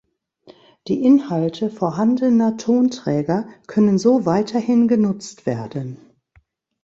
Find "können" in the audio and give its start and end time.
3.67-3.99